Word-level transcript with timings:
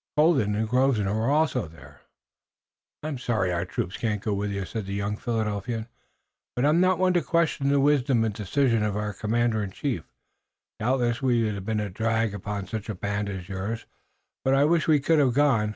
Colden 0.17 0.55
and 0.55 0.67
Grosvenor 0.67 1.13
were 1.13 1.29
also 1.29 1.67
there. 1.67 2.01
"I'm 3.03 3.19
sorry 3.19 3.53
our 3.53 3.65
troop 3.65 3.91
can't 3.93 4.19
go 4.19 4.33
with 4.33 4.49
you," 4.49 4.65
said 4.65 4.87
the 4.87 4.95
young 4.95 5.15
Philadelphian, 5.15 5.87
"but 6.55 6.65
I'm 6.65 6.79
not 6.81 6.97
one 6.97 7.13
to 7.13 7.21
question 7.21 7.69
the 7.69 7.79
wisdom 7.79 8.23
and 8.23 8.33
decision 8.33 8.81
of 8.81 8.97
our 8.97 9.13
commander 9.13 9.61
in 9.61 9.69
chief. 9.69 10.03
Doubtless 10.79 11.21
we'd 11.21 11.63
be 11.67 11.79
a 11.83 11.89
drag 11.91 12.33
upon 12.33 12.65
such 12.65 12.89
a 12.89 12.95
band 12.95 13.29
as 13.29 13.47
yours, 13.47 13.85
but 14.43 14.55
I 14.55 14.65
wish 14.65 14.87
we 14.87 14.99
could 14.99 15.19
have 15.19 15.35
gone. 15.35 15.69